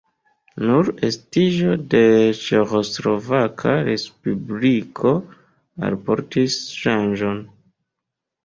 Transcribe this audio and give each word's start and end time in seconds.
Nur 0.69 0.87
estiĝo 1.07 1.75
de 1.91 2.01
Ĉeĥoslovaka 2.39 3.75
respubliko 3.91 5.13
alportis 5.91 6.57
ŝanĝon. 6.83 7.47